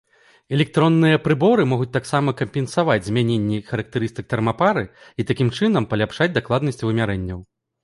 [0.55, 4.83] Электронныя прыборы могуць таксама кампенсаваць змяненні характарыстык тэрмапары,
[5.21, 7.39] і такім чынам паляпшаць дакладнасць вымярэнняў.